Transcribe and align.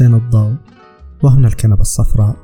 حسين 0.00 0.14
الضوء 0.14 0.56
وهنا 1.22 1.48
الكنبة 1.48 1.80
الصفراء 1.80 2.36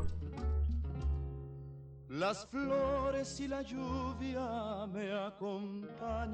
Las 2.11 2.47
flores 2.47 3.41
y 3.41 3.49
la 3.49 3.63
lluvia 3.63 4.87
me 4.93 5.13
acompañan 5.31 6.27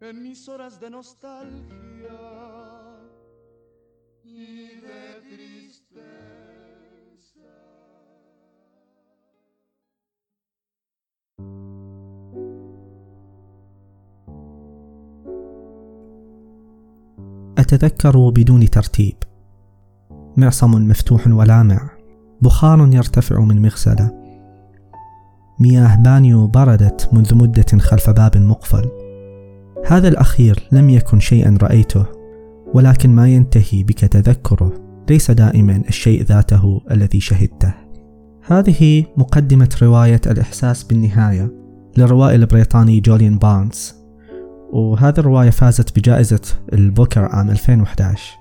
en 0.00 0.22
mis 0.22 0.48
horas 0.48 0.78
de 0.80 0.90
nostalgia 0.90 2.20
y 4.22 4.80
de 4.86 5.20
tristeza. 5.22 5.55
أتذكر 17.66 18.28
بدون 18.28 18.70
ترتيب. 18.70 19.14
معصم 20.36 20.88
مفتوح 20.88 21.26
ولامع 21.26 21.90
بخار 22.42 22.94
يرتفع 22.94 23.40
من 23.40 23.62
مغسلة. 23.62 24.10
مياه 25.60 25.96
بانيو 25.96 26.46
بردت 26.46 27.08
منذ 27.12 27.34
مدة 27.34 27.78
خلف 27.78 28.10
باب 28.10 28.36
مقفل. 28.36 28.90
هذا 29.86 30.08
الأخير 30.08 30.68
لم 30.72 30.90
يكن 30.90 31.20
شيئا 31.20 31.58
رأيته 31.62 32.06
ولكن 32.74 33.10
ما 33.10 33.28
ينتهي 33.28 33.82
بك 33.82 34.00
تذكره. 34.00 34.72
ليس 35.10 35.30
دائما 35.30 35.82
الشيء 35.88 36.22
ذاته 36.22 36.80
الذي 36.90 37.20
شهدته. 37.20 37.74
هذه 38.46 39.04
مقدمة 39.16 39.76
رواية 39.82 40.20
الإحساس 40.26 40.84
بالنهاية 40.84 41.52
للروائي 41.96 42.36
البريطاني 42.36 43.00
جوليان 43.00 43.38
بارنز 43.38 44.05
وهذه 44.72 45.18
الرواية 45.18 45.50
فازت 45.50 45.98
بجائزة 45.98 46.40
البوكر 46.72 47.24
عام 47.24 47.50
2011 47.50 48.38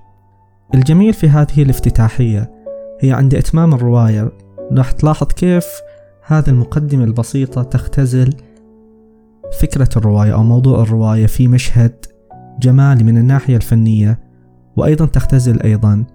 الجميل 0.75 1.13
في 1.13 1.29
هذه 1.29 1.61
الافتتاحية 1.63 2.51
هي 3.01 3.11
عند 3.11 3.35
إتمام 3.35 3.73
الرواية 3.73 4.31
راح 4.71 4.91
تلاحظ 4.91 5.27
كيف 5.27 5.65
هذه 6.27 6.49
المقدمة 6.49 7.03
البسيطة 7.03 7.63
تختزل 7.63 8.33
فكرة 9.59 9.89
الرواية 9.97 10.33
أو 10.33 10.43
موضوع 10.43 10.81
الرواية 10.81 11.25
في 11.25 11.47
مشهد 11.47 12.05
جمالي 12.59 13.03
من 13.03 13.17
الناحية 13.17 13.55
الفنية 13.55 14.19
وأيضا 14.77 15.05
تختزل 15.05 15.61
أيضا 15.61 16.05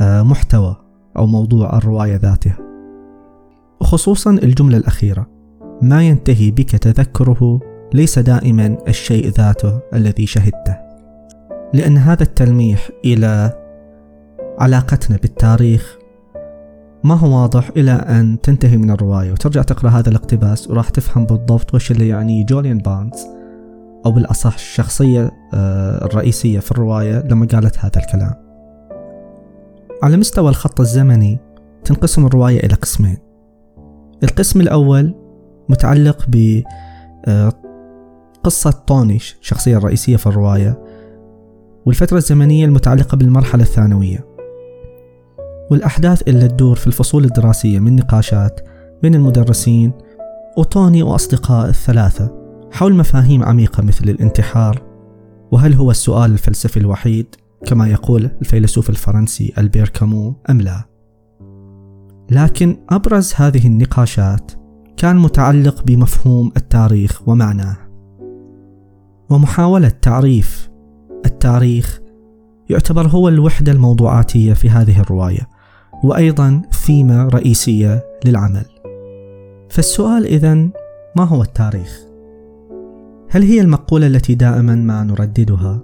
آه، 0.00 0.22
محتوى 0.22 0.76
أو 1.16 1.26
موضوع 1.26 1.78
الرواية 1.78 2.16
ذاتها. 2.16 2.58
وخصوصا 3.80 4.30
الجملة 4.30 4.76
الأخيرة 4.76 5.26
ما 5.82 6.02
ينتهي 6.02 6.50
بك 6.50 6.70
تذكره 6.70 7.60
ليس 7.94 8.18
دائما 8.18 8.78
الشيء 8.88 9.28
ذاته 9.28 9.80
الذي 9.94 10.26
شهدته 10.26 10.76
لأن 11.74 11.96
هذا 11.96 12.22
التلميح 12.22 12.88
إلى 13.04 13.52
علاقتنا 14.58 15.16
بالتاريخ 15.16 15.98
ما 17.04 17.14
هو 17.14 17.40
واضح 17.42 17.70
إلى 17.76 17.90
أن 17.90 18.40
تنتهي 18.40 18.76
من 18.76 18.90
الرواية. 18.90 19.32
وترجع 19.32 19.62
تقرأ 19.62 19.90
هذا 19.90 20.08
الاقتباس 20.08 20.70
وراح 20.70 20.88
تفهم 20.88 21.26
بالضبط 21.26 21.74
وش 21.74 21.90
اللي 21.90 22.08
يعني 22.08 22.44
جوليان 22.44 22.78
بارنز 22.78 23.26
أو 24.06 24.10
بالأصح 24.10 24.54
الشخصية 24.54 25.30
آه، 25.54 26.04
الرئيسية 26.04 26.58
في 26.58 26.70
الرواية 26.70 27.24
لما 27.30 27.46
قالت 27.46 27.78
هذا 27.78 27.92
الكلام. 27.96 28.34
على 30.02 30.16
مستوى 30.16 30.48
الخط 30.48 30.80
الزمني 30.80 31.38
تنقسم 31.84 32.26
الرواية 32.26 32.66
إلى 32.66 32.74
قسمين. 32.74 33.18
القسم 34.22 34.60
الأول 34.60 35.14
متعلق 35.68 36.26
ب 36.28 36.62
آه، 37.26 37.52
قصة 38.48 38.70
توني 38.70 39.16
الشخصية 39.16 39.76
الرئيسية 39.76 40.16
في 40.16 40.26
الرواية 40.26 40.82
والفترة 41.86 42.16
الزمنية 42.16 42.64
المتعلقة 42.64 43.16
بالمرحلة 43.16 43.62
الثانوية. 43.62 44.26
والأحداث 45.70 46.22
اللي 46.28 46.48
تدور 46.48 46.76
في 46.76 46.86
الفصول 46.86 47.24
الدراسية 47.24 47.78
من 47.78 47.96
نقاشات 47.96 48.60
بين 49.02 49.14
المدرسين 49.14 49.92
وتوني 50.56 51.02
وأصدقاء 51.02 51.68
الثلاثة 51.68 52.34
حول 52.72 52.94
مفاهيم 52.94 53.42
عميقة 53.42 53.82
مثل 53.82 54.08
الانتحار 54.08 54.82
وهل 55.52 55.74
هو 55.74 55.90
السؤال 55.90 56.32
الفلسفي 56.32 56.76
الوحيد؟ 56.76 57.26
كما 57.66 57.88
يقول 57.88 58.30
الفيلسوف 58.40 58.90
الفرنسي 58.90 59.52
ألبير 59.58 59.88
كامو 59.88 60.34
أم 60.50 60.60
لا؟ 60.60 60.84
لكن 62.30 62.76
أبرز 62.90 63.32
هذه 63.36 63.66
النقاشات 63.66 64.52
كان 64.96 65.16
متعلق 65.16 65.82
بمفهوم 65.82 66.52
التاريخ 66.56 67.28
ومعناه. 67.28 67.87
ومحاولة 69.30 69.88
تعريف 69.88 70.70
التاريخ 71.26 72.00
يعتبر 72.70 73.08
هو 73.08 73.28
الوحدة 73.28 73.72
الموضوعاتية 73.72 74.52
في 74.52 74.70
هذه 74.70 75.00
الرواية 75.00 75.48
وأيضا 76.04 76.62
ثيمة 76.72 77.28
رئيسية 77.28 78.04
للعمل 78.24 78.64
فالسؤال 79.70 80.26
إذا 80.26 80.54
ما 81.16 81.24
هو 81.24 81.42
التاريخ؟ 81.42 81.98
هل 83.30 83.42
هي 83.42 83.60
المقولة 83.60 84.06
التي 84.06 84.34
دائما 84.34 84.74
ما 84.74 85.04
نرددها 85.04 85.80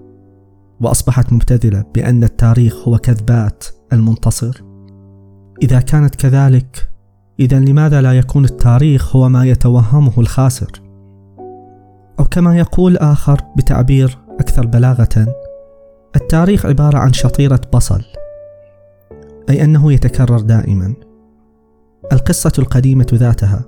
وأصبحت 0.81 1.33
مبتذلة 1.33 1.84
بأن 1.94 2.25
التاريخ 2.25 2.88
هو 2.88 2.99
كذبات 2.99 3.65
المنتصر؟ 3.93 4.62
إذا 5.62 5.81
كانت 5.81 6.15
كذلك 6.15 6.91
إذا 7.41 7.60
لماذا 7.60 8.03
لا 8.03 8.12
يكون 8.12 8.44
التاريخ 8.44 9.16
هو 9.16 9.28
ما 9.28 9.44
يتوهمه 9.44 10.12
الخاسر؟ 10.19 10.84
أو 12.20 12.25
كما 12.25 12.58
يقول 12.58 12.97
آخر 12.97 13.41
بتعبير 13.56 14.19
أكثر 14.41 14.66
بلاغة 14.66 15.34
التاريخ 16.16 16.66
عبارة 16.66 16.98
عن 16.98 17.12
شطيرة 17.12 17.60
بصل 17.72 18.02
أي 19.50 19.64
أنه 19.64 19.92
يتكرر 19.92 20.41
دائما. 20.41 20.94
القصة 22.12 22.53
القديمة 22.58 23.06
ذاتها 23.14 23.64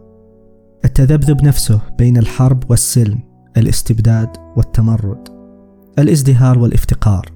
التذبذب 0.84 1.44
نفسه 1.44 1.80
بين 1.98 2.16
الحرب 2.16 2.70
والسلم 2.70 3.20
الاستبداد 3.56 4.28
والتمرد 4.56 5.28
الازدهار 5.98 6.58
والافتقار. 6.58 7.26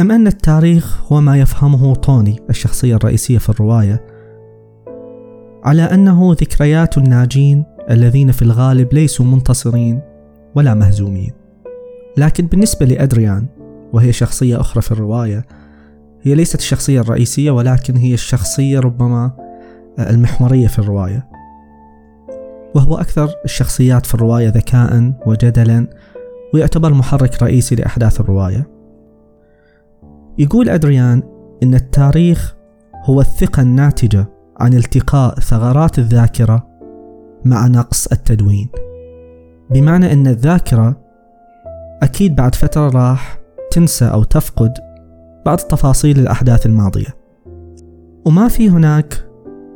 أم 0.00 0.12
أن 0.12 0.26
التاريخ 0.26 1.12
هو 1.12 1.20
ما 1.20 1.38
يفهمه 1.38 1.94
طوني 1.94 2.40
الشخصية 2.50 2.96
الرئيسية 2.96 3.38
في 3.38 3.48
الرواية 3.48 4.06
على 5.64 5.82
أنه 5.82 6.32
ذكريات 6.32 6.98
الناجين 6.98 7.64
الذين 7.90 8.32
في 8.32 8.42
الغالب 8.42 8.94
ليسوا 8.94 9.26
منتصرين 9.26 10.00
ولا 10.54 10.74
مهزومين. 10.74 11.32
لكن 12.16 12.46
بالنسبة 12.46 12.86
لأدريان 12.86 13.46
وهي 13.92 14.12
شخصية 14.12 14.60
أخرى 14.60 14.82
في 14.82 14.92
الرواية 14.92 15.46
هي 16.22 16.34
ليست 16.34 16.58
الشخصية 16.58 17.00
الرئيسية 17.00 17.50
ولكن 17.50 17.96
هي 17.96 18.14
الشخصية 18.14 18.80
ربما 18.80 19.32
المحورية 19.98 20.66
في 20.66 20.78
الرواية. 20.78 21.28
وهو 22.74 22.94
أكثر 22.94 23.30
الشخصيات 23.44 24.06
في 24.06 24.14
الرواية 24.14 24.48
ذكاء 24.48 25.12
وجدلا 25.26 25.86
ويعتبر 26.54 26.94
محرك 26.94 27.42
رئيسي 27.42 27.74
لأحداث 27.74 28.20
الرواية. 28.20 28.70
يقول 30.38 30.68
أدريان 30.68 31.22
إن 31.62 31.74
التاريخ 31.74 32.54
هو 33.04 33.20
الثقة 33.20 33.62
الناتجة 33.62 34.26
عن 34.60 34.74
التقاء 34.74 35.40
ثغرات 35.40 35.98
الذاكرة 35.98 36.67
مع 37.44 37.66
نقص 37.66 38.06
التدوين. 38.06 38.68
بمعنى 39.70 40.12
أن 40.12 40.26
الذاكرة 40.26 41.00
أكيد 42.02 42.36
بعد 42.36 42.54
فترة 42.54 42.88
راح 42.88 43.38
تنسى 43.70 44.04
أو 44.04 44.22
تفقد 44.22 44.74
بعض 45.46 45.58
تفاصيل 45.58 46.18
الأحداث 46.18 46.66
الماضية. 46.66 47.16
وما 48.26 48.48
في 48.48 48.70
هناك 48.70 49.28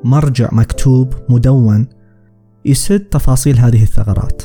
مرجع 0.05 0.49
مكتوب 0.53 1.15
مدون 1.29 1.87
يسد 2.65 3.01
تفاصيل 3.01 3.59
هذه 3.59 3.83
الثغرات. 3.83 4.43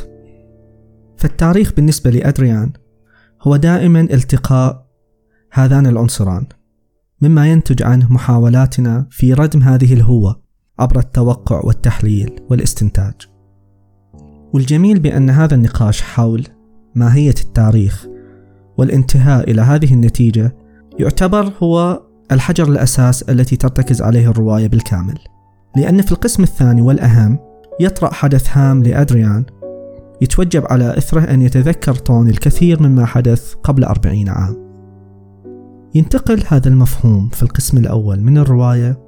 فالتاريخ 1.17 1.73
بالنسبة 1.73 2.09
لأدريان 2.09 2.71
هو 3.41 3.55
دائما 3.55 4.01
التقاء 4.01 4.87
هذان 5.51 5.87
العنصران 5.87 6.45
مما 7.21 7.51
ينتج 7.51 7.83
عنه 7.83 8.13
محاولاتنا 8.13 9.07
في 9.09 9.33
ردم 9.33 9.63
هذه 9.63 9.93
الهوة. 9.93 10.46
عبر 10.79 10.99
التوقع 10.99 11.61
والتحليل 11.63 12.39
والاستنتاج. 12.49 13.13
والجميل 14.53 14.99
بأن 14.99 15.29
هذا 15.29 15.55
النقاش 15.55 16.01
حول 16.01 16.43
ماهية 16.95 17.35
التاريخ 17.41 18.07
والانتهاء 18.77 19.51
إلى 19.51 19.61
هذه 19.61 19.93
النتيجة 19.93 20.55
يعتبر 20.99 21.51
هو 21.63 22.01
الحجر 22.31 22.67
الأساس 22.67 23.23
التي 23.23 23.55
ترتكز 23.55 24.01
عليه 24.01 24.29
الرواية 24.29 24.67
بالكامل. 24.67 25.17
لأن 25.75 26.01
في 26.01 26.11
القسم 26.11 26.43
الثاني 26.43 26.81
والأهم 26.81 27.39
يطرأ 27.79 28.13
حدث 28.13 28.57
هام 28.57 28.83
لأدريان 28.83 29.45
يتوجب 30.21 30.63
على 30.69 30.97
إثره 30.97 31.21
أن 31.21 31.41
يتذكر 31.41 31.95
طوني 31.95 32.29
الكثير 32.29 32.83
مما 32.83 33.05
حدث 33.05 33.53
قبل 33.53 33.83
أربعين 33.83 34.29
عام. 34.29 34.67
ينتقل 35.95 36.43
هذا 36.47 36.67
المفهوم 36.67 37.29
في 37.29 37.43
القسم 37.43 37.77
الأول 37.77 38.21
من 38.21 38.37
الرواية 38.37 39.06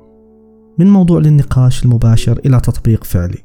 من 0.79 0.87
موضوع 0.87 1.19
للنقاش 1.19 1.85
المباشر 1.85 2.39
إلى 2.45 2.59
تطبيق 2.59 3.03
فعلي. 3.03 3.43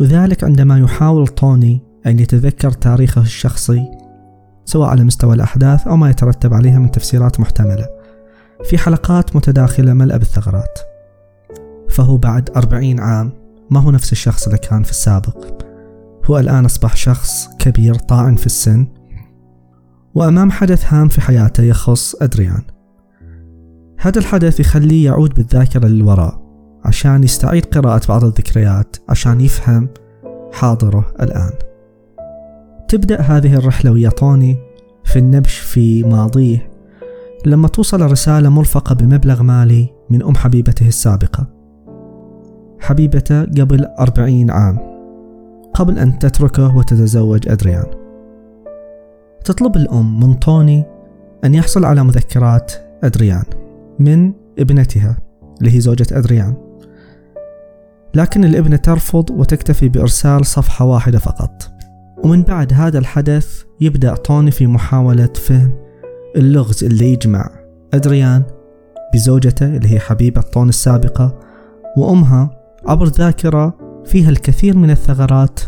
وذلك 0.00 0.44
عندما 0.44 0.78
يحاول 0.78 1.26
طوني 1.26 1.80
أن 2.06 2.18
يتذكر 2.18 2.70
تاريخه 2.70 3.20
الشخصي 3.20 3.84
سواء 4.64 4.88
على 4.88 5.04
مستوى 5.04 5.34
الأحداث 5.34 5.86
أو 5.86 5.96
ما 5.96 6.10
يترتب 6.10 6.54
عليها 6.54 6.78
من 6.78 6.90
تفسيرات 6.90 7.40
محتملة 7.40 7.86
في 8.64 8.78
حلقات 8.78 9.36
متداخلة 9.36 9.92
ملأ 9.92 10.16
بالثغرات. 10.16 10.78
فهو 11.88 12.16
بعد 12.16 12.50
أربعين 12.56 13.00
عام 13.00 13.32
ما 13.70 13.80
هو 13.80 13.90
نفس 13.90 14.12
الشخص 14.12 14.46
اللي 14.46 14.58
كان 14.58 14.82
في 14.82 14.90
السابق. 14.90 15.46
هو 16.24 16.38
الآن 16.38 16.64
أصبح 16.64 16.96
شخص 16.96 17.48
كبير 17.58 17.94
طاعن 17.94 18.36
في 18.36 18.46
السن 18.46 18.86
وأمام 20.14 20.50
حدث 20.50 20.92
هام 20.92 21.08
في 21.08 21.20
حياته 21.20 21.62
يخص 21.62 22.14
أدريان. 22.22 22.62
هذا 24.00 24.18
الحدث 24.18 24.60
يخليه 24.60 25.04
يعود 25.04 25.34
بالذاكرة 25.34 25.86
للوراء. 25.86 26.47
عشان 26.84 27.24
يستعيد 27.24 27.64
قراءة 27.64 28.00
بعض 28.08 28.24
الذكريات 28.24 28.96
عشان 29.08 29.40
يفهم 29.40 29.88
حاضره 30.52 31.04
الآن. 31.20 31.50
تبدأ 32.88 33.20
هذه 33.20 33.54
الرحلة 33.54 33.90
ويا 33.90 34.10
طوني 34.10 34.58
في 35.04 35.18
النبش 35.18 35.58
في 35.58 36.04
ماضيه. 36.04 36.70
لما 37.46 37.68
توصل 37.68 38.10
رسالة 38.10 38.48
مرفقة 38.48 38.94
بمبلغ 38.94 39.42
مالي 39.42 39.88
من 40.10 40.22
أم 40.22 40.34
حبيبته 40.34 40.88
السابقة. 40.88 41.46
حبيبته 42.80 43.42
قبل 43.42 43.84
أربعين 43.84 44.50
عام. 44.50 44.78
قبل 45.74 45.98
أن 45.98 46.18
تتركه 46.18 46.76
وتتزوج 46.76 47.48
أدريان. 47.48 47.86
تطلب 49.44 49.76
الأم 49.76 50.20
من 50.20 50.34
طوني 50.34 50.84
أن 51.44 51.54
يحصل 51.54 51.84
على 51.84 52.04
مذكرات 52.04 52.72
أدريان 53.04 53.44
من 53.98 54.32
ابنتها 54.58 55.18
اللي 55.60 55.74
هي 55.74 55.80
زوجة 55.80 56.06
أدريان. 56.12 56.67
لكن 58.18 58.44
الابنة 58.44 58.76
ترفض 58.76 59.30
وتكتفي 59.30 59.88
بإرسال 59.88 60.46
صفحة 60.46 60.84
واحدة 60.84 61.18
فقط. 61.18 61.70
ومن 62.24 62.42
بعد 62.42 62.72
هذا 62.72 62.98
الحدث 62.98 63.62
يبدأ 63.80 64.14
طوني 64.14 64.50
في 64.50 64.66
محاولة 64.66 65.32
فهم 65.34 65.72
اللغز 66.36 66.84
اللي 66.84 67.12
يجمع 67.12 67.50
أدريان 67.94 68.42
بزوجته 69.14 69.66
اللي 69.66 69.94
هي 69.94 70.00
حبيبة 70.00 70.40
طون 70.40 70.68
السابقة 70.68 71.38
وأمها 71.96 72.50
عبر 72.86 73.06
ذاكرة 73.06 73.78
فيها 74.04 74.30
الكثير 74.30 74.76
من 74.76 74.90
الثغرات 74.90 75.60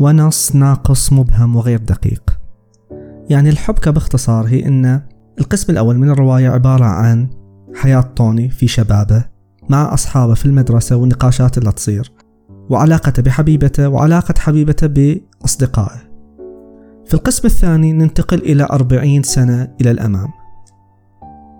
ونص 0.00 0.54
ناقص 0.54 1.12
مبهم 1.12 1.56
وغير 1.56 1.78
دقيق. 1.78 2.38
يعني 3.30 3.48
الحبكة 3.48 3.90
باختصار 3.90 4.46
هي 4.46 4.66
أن 4.66 5.02
القسم 5.40 5.72
الأول 5.72 5.98
من 5.98 6.10
الرواية 6.10 6.48
عبارة 6.48 6.84
عن 6.84 7.28
حياة 7.74 8.00
طوني 8.00 8.50
في 8.50 8.68
شبابه 8.68 9.31
مع 9.72 9.94
أصحابه 9.94 10.34
في 10.34 10.46
المدرسة 10.46 10.96
والنقاشات 10.96 11.58
اللي 11.58 11.72
تصير 11.72 12.12
وعلاقته 12.70 13.22
بحبيبته 13.22 13.88
وعلاقة 13.88 14.34
حبيبته 14.38 14.86
بأصدقائه. 14.86 16.12
في 17.06 17.14
القسم 17.14 17.46
الثاني 17.46 17.92
ننتقل 17.92 18.38
إلى 18.38 18.68
أربعين 18.72 19.22
سنة 19.22 19.74
إلى 19.80 19.90
الأمام. 19.90 20.28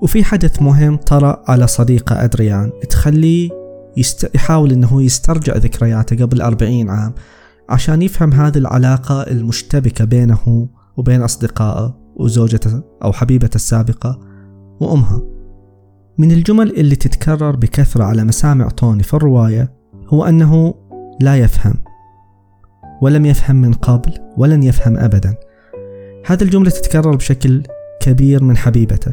وفي 0.02 0.24
حدث 0.24 0.62
مهم 0.62 0.96
طرأ 0.96 1.42
على 1.48 1.66
صديقه 1.66 2.24
أدريان 2.24 2.72
تخليه 2.90 3.50
يست... 3.96 4.30
يحاول 4.34 4.72
أنه 4.72 5.02
يسترجع 5.02 5.56
ذكرياته 5.56 6.24
قبل 6.24 6.40
أربعين 6.40 6.90
عام 6.90 7.14
عشان 7.68 8.02
يفهم 8.02 8.32
هذه 8.32 8.58
العلاقة 8.58 9.22
المشتبكة 9.22 10.04
بينه 10.04 10.68
وبين 10.96 11.22
أصدقائه 11.22 11.96
وزوجته 12.16 12.82
أو 13.04 13.12
حبيبته 13.12 13.56
السابقة 13.56 14.20
وأمها. 14.80 15.31
من 16.22 16.32
الجمل 16.32 16.70
اللي 16.70 16.96
تتكرر 16.96 17.56
بكثرة 17.56 18.04
على 18.04 18.24
مسامع 18.24 18.68
طوني 18.68 19.02
في 19.02 19.14
الرواية 19.14 19.72
هو 20.08 20.24
أنه 20.24 20.74
لا 21.20 21.36
يفهم 21.36 21.74
ولم 23.00 23.26
يفهم 23.26 23.56
من 23.56 23.72
قبل 23.72 24.12
ولن 24.36 24.62
يفهم 24.62 24.96
أبدا. 24.96 25.34
هذه 26.26 26.42
الجملة 26.42 26.70
تتكرر 26.70 27.16
بشكل 27.16 27.62
كبير 28.00 28.44
من 28.44 28.56
حبيبته 28.56 29.12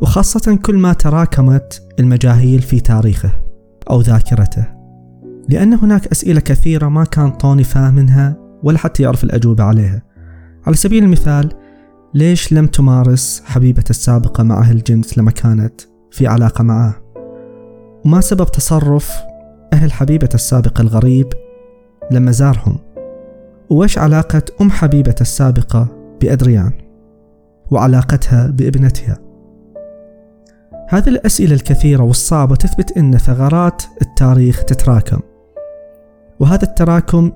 وخاصة 0.00 0.58
كل 0.62 0.78
ما 0.78 0.92
تراكمت 0.92 1.82
المجاهيل 2.00 2.62
في 2.62 2.80
تاريخه 2.80 3.30
أو 3.90 4.00
ذاكرته 4.00 4.66
لأن 5.48 5.74
هناك 5.74 6.06
أسئلة 6.06 6.40
كثيرة 6.40 6.88
ما 6.88 7.04
كان 7.04 7.30
طوني 7.30 7.64
فاهمها 7.64 8.36
ولا 8.62 8.78
حتى 8.78 9.02
يعرف 9.02 9.24
الأجوبة 9.24 9.64
عليها. 9.64 10.02
على 10.66 10.76
سبيل 10.76 11.04
المثال 11.04 11.48
ليش 12.14 12.52
لم 12.52 12.66
تمارس 12.66 13.42
حبيبة 13.44 13.84
السابقة 13.90 14.42
مع 14.44 14.58
أهل 14.58 14.76
الجنس 14.76 15.18
لما 15.18 15.30
كانت 15.30 15.91
في 16.12 16.26
علاقة 16.26 16.62
معه. 16.62 16.94
وما 18.04 18.20
سبب 18.20 18.46
تصرف 18.46 19.12
أهل 19.72 19.92
حبيبة 19.92 20.28
السابقة 20.34 20.82
الغريب 20.82 21.32
لما 22.10 22.30
زارهم؟ 22.30 22.78
وإيش 23.70 23.98
علاقة 23.98 24.42
أم 24.60 24.70
حبيبة 24.70 25.14
السابقة 25.20 25.88
بأدريان؟ 26.20 26.72
وعلاقتها 27.70 28.46
بابنتها؟ 28.46 29.18
هذه 30.88 31.08
الأسئلة 31.08 31.54
الكثيرة 31.54 32.02
والصعبة 32.02 32.56
تثبت 32.56 32.96
أن 32.96 33.18
ثغرات 33.18 33.82
التاريخ 34.02 34.64
تتراكم. 34.64 35.20
وهذا 36.40 36.62
التراكم 36.62 37.32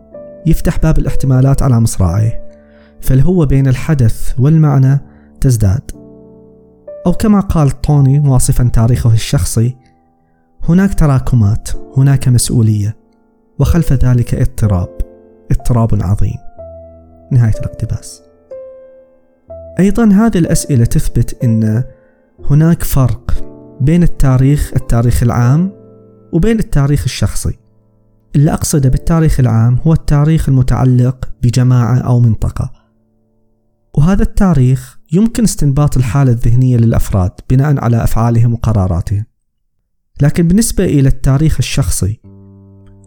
يفتح 0.47 0.79
باب 0.79 0.99
الاحتمالات 0.99 1.63
على 1.63 1.81
مصراعيه 1.81 2.49
فالهوة 3.01 3.47
بين 3.47 3.69
الحدث 3.69 4.35
والمعنى 4.39 4.99
تزداد. 5.41 5.96
أو 7.07 7.13
كما 7.13 7.41
قال 7.41 7.81
طوني 7.81 8.19
واصفا 8.19 8.69
تاريخه 8.69 9.13
الشخصي 9.13 9.77
هناك 10.69 10.95
تراكمات 10.95 11.69
هناك 11.97 12.29
مسؤولية 12.29 12.97
وخلف 13.59 13.93
ذلك 13.93 14.35
اضطراب 14.35 14.89
اضطراب 15.51 16.03
عظيم. 16.03 16.39
نهاية 17.33 17.55
الاقتباس. 17.61 18.23
أيضا 19.79 20.05
هذه 20.05 20.39
الأسئلة 20.39 20.85
تثبت 20.85 21.45
أن 21.45 21.85
هناك 22.51 22.83
فرق 22.83 23.35
بين 23.81 24.03
التاريخ 24.03 24.73
التاريخ 24.77 25.23
العام 25.23 25.73
وبين 26.33 26.59
التاريخ 26.59 27.03
الشخصي. 27.05 27.59
اللي 28.37 28.53
أقصده 28.53 28.89
بالتاريخ 28.89 29.41
العام 29.41 29.79
هو 29.87 29.93
التاريخ 29.93 30.49
المتعلق 30.49 31.29
بجماعة 31.43 31.99
أو 31.99 32.21
منطقة. 32.21 32.73
وهذا 33.95 34.23
التاريخ 34.23 34.96
يمكن 35.17 35.45
استنباط 35.45 35.97
الحالة 35.97 36.33
الذهنية 36.33 36.77
للأفراد 36.77 37.31
بناء 37.51 37.85
على 37.85 38.05
أفعالهم 38.05 38.53
وقراراتهم. 38.53 39.25
لكن 40.23 40.49
بالنسبة 40.49 40.85
إلى 40.85 41.09
التاريخ 41.09 41.57
الشخصي 41.59 42.21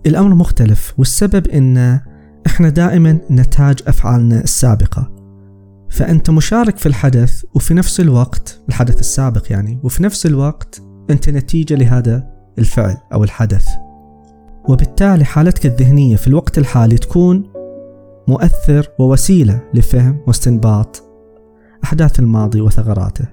الأمر 0.05 0.35
مختلف 0.35 0.93
والسبب 0.97 1.47
إن 1.47 1.99
إحنا 2.47 2.69
دائما 2.69 3.19
نتاج 3.31 3.79
أفعالنا 3.87 4.43
السابقة. 4.43 5.11
فأنت 5.89 6.29
مشارك 6.29 6.77
في 6.77 6.85
الحدث 6.85 7.43
وفي 7.55 7.73
نفس 7.73 7.99
الوقت 7.99 8.61
الحدث 8.69 8.99
السابق 8.99 9.51
يعني 9.51 9.79
وفي 9.83 10.03
نفس 10.03 10.25
الوقت 10.25 10.81
أنت 11.09 11.29
نتيجة 11.29 11.75
لهذا 11.75 12.27
الفعل 12.59 12.97
أو 13.13 13.23
الحدث. 13.23 13.67
وبالتالي 14.69 15.25
حالتك 15.25 15.65
الذهنية 15.65 16.15
في 16.15 16.27
الوقت 16.27 16.57
الحالي 16.57 16.97
تكون 16.97 17.43
مؤثر 18.27 18.87
ووسيلة 18.99 19.61
لفهم 19.73 20.21
واستنباط 20.27 21.08
أحداث 21.83 22.19
الماضي 22.19 22.61
وثغراته. 22.61 23.25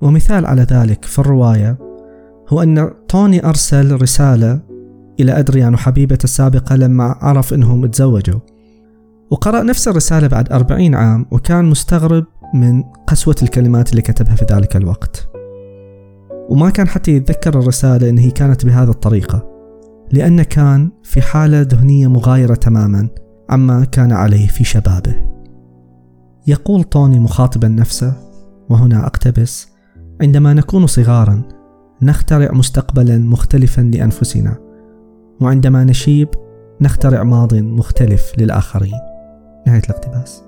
ومثال 0.00 0.46
على 0.46 0.62
ذلك 0.62 1.04
في 1.04 1.18
الرواية 1.18 1.78
هو 2.48 2.62
أن 2.62 2.90
توني 3.08 3.46
أرسل 3.46 4.02
رسالة 4.02 4.60
إلى 5.20 5.38
أدريان 5.38 5.74
وحبيبته 5.74 6.24
السابقة 6.24 6.76
لما 6.76 7.04
عرف 7.20 7.54
أنهم 7.54 7.86
تزوجوا. 7.86 8.40
وقرأ 9.30 9.62
نفس 9.62 9.88
الرسالة 9.88 10.26
بعد 10.26 10.52
أربعين 10.52 10.94
عام 10.94 11.26
وكان 11.30 11.64
مستغرب 11.64 12.24
من 12.54 12.82
قسوة 12.82 13.36
الكلمات 13.42 13.90
اللي 13.90 14.02
كتبها 14.02 14.34
في 14.34 14.46
ذلك 14.52 14.76
الوقت. 14.76 15.28
وما 16.48 16.70
كان 16.70 16.88
حتى 16.88 17.10
يتذكر 17.10 17.58
الرسالة 17.58 18.08
أن 18.08 18.18
هي 18.18 18.30
كانت 18.30 18.66
بهذه 18.66 18.90
الطريقة 18.90 19.52
لأنه 20.12 20.42
كان 20.42 20.90
في 21.02 21.22
حالة 21.22 21.60
ذهنية 21.60 22.06
مغايرة 22.06 22.54
تماما 22.54 23.08
عما 23.50 23.84
كان 23.84 24.12
عليه 24.12 24.48
في 24.48 24.64
شبابه. 24.64 25.31
يقول 26.46 26.82
طوني 26.82 27.20
مخاطبا 27.20 27.68
نفسه 27.68 28.14
وهنا 28.68 29.06
أقتبس 29.06 29.68
عندما 30.20 30.54
نكون 30.54 30.86
صغارا 30.86 31.42
نخترع 32.02 32.52
مستقبلا 32.52 33.18
مختلفا 33.18 33.80
لأنفسنا 33.80 34.56
وعندما 35.40 35.84
نشيب 35.84 36.28
نخترع 36.80 37.22
ماض 37.22 37.54
مختلف 37.54 38.32
للآخرين. 38.38 39.00
نهاية 39.66 39.82
الاقتباس. 39.84 40.42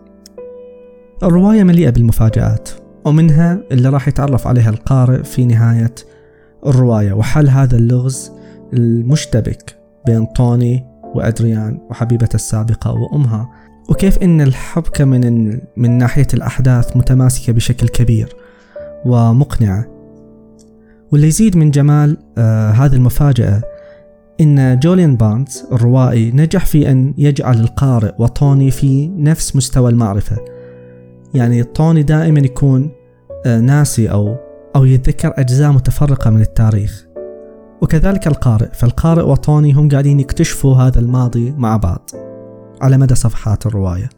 الرواية 1.23 1.63
مليئة 1.63 1.91
بالمفاجآت 1.91 2.69
ومنها 3.05 3.59
اللي 3.73 3.89
راح 3.89 4.09
يتعرف 4.09 4.47
عليها 4.47 4.71
القارئ 4.71 5.23
في 5.23 5.45
نهاية 5.45 5.95
الرواية. 6.67 7.13
وحل 7.13 7.49
هذا 7.49 7.77
اللغز 7.77 8.31
المشتبك 8.73 9.77
بين 10.07 10.27
طوني 10.27 10.87
وأدريان 11.15 11.79
وحبيبته 11.91 12.35
السابقة 12.35 12.93
وأمها. 12.93 13.51
وكيف 13.89 14.19
أن 14.19 14.41
الحبكة 14.41 15.05
من 15.05 15.61
من 15.77 15.99
ناحية 15.99 16.27
الأحداث 16.35 16.97
متماسكة 16.97 17.53
بشكل 17.53 17.89
كبير 17.89 18.37
ومقنعة. 19.05 19.87
واللي 21.13 21.27
يزيد 21.27 21.57
من 21.57 21.71
جمال 21.71 22.17
آه 22.39 22.71
هذه 22.71 22.95
المفاجأة 22.95 23.63
إن 24.41 24.79
جوليان 24.79 25.17
بارنز 25.17 25.65
الروائي 25.73 26.31
نجح 26.31 26.67
في 26.67 26.91
أن 26.91 27.15
يجعل 27.19 27.61
القارئ 27.61 28.13
وطوني 28.19 28.71
في 28.71 29.09
نفس 29.09 29.57
مستوى 29.57 29.91
المعرفة. 29.91 30.37
يعني 31.35 31.63
طوني 31.63 32.03
دائما 32.03 32.41
يكون 32.41 32.91
آه، 33.47 33.61
ناسي 33.61 34.11
أو 34.11 34.37
أو 34.77 34.85
يتذكر 34.85 35.33
أجزاء 35.37 35.73
متفرقة 35.73 36.31
من 36.31 36.41
التاريخ. 36.41 37.07
وكذلك 37.83 38.27
القارئ 38.27 38.69
فالقارئ 38.73 39.23
وطوني 39.23 39.73
هم 39.73 39.89
قاعدين 39.89 40.21
يكتشفوا 40.21 40.75
هذا 40.75 41.01
الماضي 41.01 41.51
مع 41.51 41.77
بعض. 41.77 42.11
على 42.85 42.99
مدى 42.99 43.15
صفحات 43.15 43.67
الرواية 43.67 44.09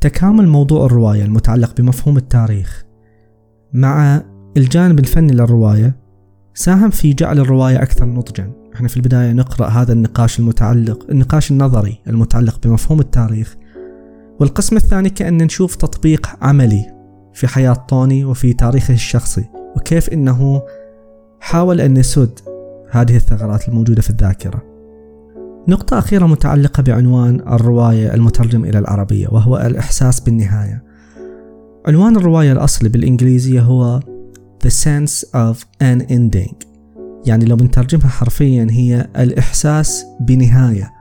تكامل 0.00 0.48
موضوع 0.48 0.86
الرواية 0.86 1.24
المتعلق 1.24 1.76
بمفهوم 1.76 2.16
التاريخ 2.16 2.84
مع 3.72 4.22
الجانب 4.56 4.98
الفني 4.98 5.32
للرواية 5.32 5.96
ساهم 6.54 6.90
في 6.90 7.12
جعل 7.12 7.38
الرواية 7.38 7.82
أكثر 7.82 8.06
نضجا 8.06 8.52
إحنا 8.74 8.88
في 8.88 8.96
البداية 8.96 9.32
نقرأ 9.32 9.68
هذا 9.68 9.92
النقاش 9.92 10.38
المتعلق 10.38 11.06
النقاش 11.10 11.50
النظري 11.50 12.00
المتعلق 12.06 12.66
بمفهوم 12.66 13.00
التاريخ 13.00 13.56
والقسم 14.40 14.76
الثاني 14.76 15.10
كأن 15.10 15.42
نشوف 15.42 15.76
تطبيق 15.76 16.30
عملي 16.40 16.86
في 17.34 17.46
حياة 17.46 17.72
طوني 17.72 18.24
وفي 18.24 18.52
تاريخه 18.52 18.94
الشخصي 18.94 19.44
وكيف 19.76 20.08
إنه 20.08 20.62
حاول 21.40 21.80
أن 21.80 21.96
يسد 21.96 22.38
هذه 22.90 23.16
الثغرات 23.16 23.68
الموجودة 23.68 24.02
في 24.02 24.10
الذاكرة. 24.10 24.67
نقطة 25.68 25.98
أخيرة 25.98 26.26
متعلقة 26.26 26.82
بعنوان 26.82 27.40
الرواية 27.40 28.14
المترجم 28.14 28.64
إلى 28.64 28.78
العربية 28.78 29.28
وهو 29.28 29.58
الإحساس 29.58 30.20
بالنهاية. 30.20 30.82
عنوان 31.86 32.16
الرواية 32.16 32.52
الأصلي 32.52 32.88
بالإنجليزية 32.88 33.60
هو 33.60 34.00
The 34.64 34.68
Sense 34.68 35.24
of 35.24 35.56
an 35.82 36.02
Ending. 36.10 36.54
يعني 37.26 37.44
لو 37.44 37.56
بنترجمها 37.56 38.08
حرفيا 38.08 38.66
هي 38.70 39.08
الإحساس 39.18 40.04
بنهاية. 40.20 40.92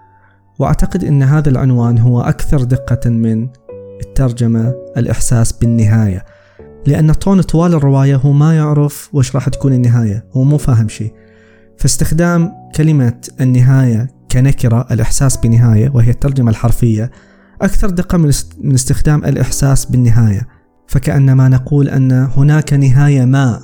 وأعتقد 0.59 1.03
أن 1.03 1.24
هذا 1.24 1.50
العنوان 1.50 1.97
هو 1.97 2.21
أكثر 2.21 2.63
دقة 2.63 3.09
من 3.09 3.47
الترجمة 4.01 4.74
الإحساس 4.97 5.51
بالنهاية. 5.51 6.25
لأن 6.88 7.12
طون 7.12 7.41
طوال 7.41 7.74
الرواية 7.74 8.15
هو 8.15 8.31
ما 8.31 8.55
يعرف 8.55 9.09
وش 9.13 9.36
راح 9.36 9.50
تكون 9.50 9.74
النهاية 9.74 10.25
هو 10.31 10.43
مو 10.43 10.57
فاهم 10.57 10.88
شيء. 10.88 11.13
فاستخدام 11.77 12.51
كلمة 12.75 13.21
النهاية 13.41 14.16
كنكرة 14.38 14.88
الإحساس 14.91 15.38
بنهاية 15.38 15.91
وهي 15.94 16.10
الترجمة 16.10 16.51
الحرفية 16.51 17.12
أكثر 17.62 17.89
دقة 17.89 18.17
من 18.62 18.74
استخدام 18.74 19.25
الإحساس 19.25 19.86
بالنهاية. 19.86 20.48
فكأنما 20.88 21.50
نقول 21.50 21.89
أن 21.89 22.12
هناك 22.12 22.74
نهاية 22.74 23.25
ما. 23.25 23.60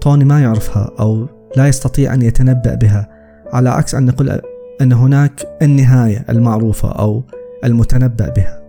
طوني 0.00 0.24
ما 0.24 0.40
يعرفها 0.40 0.90
أو 1.00 1.26
لا 1.56 1.68
يستطيع 1.68 2.14
أن 2.14 2.22
يتنبأ 2.22 2.74
بها 2.74 3.08
على 3.52 3.70
عكس 3.70 3.94
أن 3.94 4.06
نقول 4.06 4.40
أن 4.80 4.92
هناك 4.92 5.42
النهاية 5.62 6.24
المعروفة 6.28 6.88
أو 6.88 7.24
المتنبأ 7.64 8.28
بها. 8.28 8.62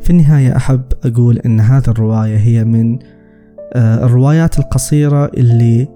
في 0.00 0.10
النهاية 0.10 0.56
أحب 0.56 0.82
أقول 1.04 1.38
أن 1.38 1.60
هذه 1.60 1.88
الرواية 1.88 2.36
هي 2.36 2.64
من 2.64 2.98
آه، 3.72 4.04
الروايات 4.04 4.58
القصيرة 4.58 5.24
اللي 5.24 5.88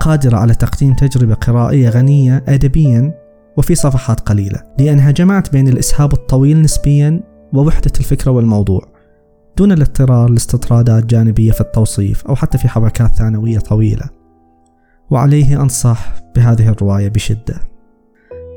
قادرة 0.00 0.36
على 0.36 0.54
تقديم 0.54 0.94
تجربة 0.94 1.34
قرائية 1.34 1.88
غنية 1.88 2.44
أدبيا 2.48 3.19
وفي 3.60 3.74
صفحات 3.74 4.20
قليلة 4.20 4.62
لأنها 4.78 5.10
جمعت 5.10 5.52
بين 5.52 5.68
الإسهاب 5.68 6.12
الطويل 6.12 6.62
نسبيا 6.62 7.20
ووحدة 7.52 7.92
الفكرة 8.00 8.30
والموضوع 8.30 8.88
دون 9.56 9.72
الاضطرار 9.72 10.30
لاستطرادات 10.30 11.06
جانبية 11.06 11.52
في 11.52 11.60
التوصيف 11.60 12.26
أو 12.26 12.36
حتى 12.36 12.58
في 12.58 12.68
حبكات 12.68 13.14
ثانوية 13.14 13.58
طويلة. 13.58 14.04
وعليه 15.10 15.62
أنصح 15.62 16.12
بهذه 16.36 16.68
الرواية 16.68 17.08
بشدة. 17.08 17.60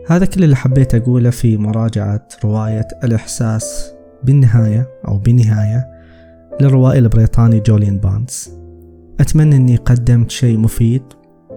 هذا 0.08 0.26
كل 0.26 0.44
اللي 0.44 0.56
حبيت 0.56 0.96
أقوله 0.96 1.30
في 1.30 1.58
مراجعة 1.58 2.28
رواية 2.46 2.88
الإحساس 3.04 3.92
بالنهاية 4.24 4.90
أو 5.08 5.18
بنهاية 5.18 5.88
للروائي 6.62 7.00
البريطاني 7.00 7.60
جوليان 7.60 7.98
بارنز. 7.98 8.52
أتمنى 9.20 9.56
أني 9.56 9.76
قدمت 9.76 10.32
شيء 10.32 10.58
مفيد 10.58 11.04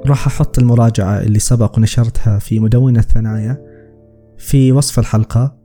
راح 0.06 0.26
أحط 0.26 0.58
المراجعة 0.58 1.20
اللي 1.20 1.38
سبق 1.38 1.78
ونشرتها 1.78 2.38
في 2.38 2.60
مدونة 2.60 3.00
الثنايا 3.00 3.58
في 4.38 4.72
وصف 4.72 4.98
الحلقة 4.98 5.58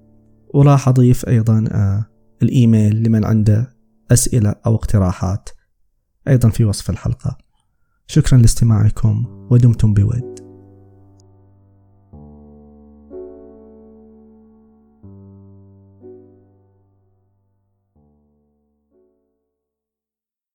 وراح 0.53 0.87
أضيف 0.87 1.27
أيضا 1.27 1.65
آه، 1.71 2.05
الإيميل 2.41 3.03
لمن 3.03 3.25
عنده 3.25 3.75
أسئلة 4.11 4.55
أو 4.65 4.75
اقتراحات 4.75 5.49
أيضا 6.27 6.49
في 6.49 6.65
وصف 6.65 6.89
الحلقة. 6.89 7.37
شكرا 8.07 8.37
لاستماعكم 8.37 9.25
ودمتم 9.51 9.93
بود. 9.93 10.50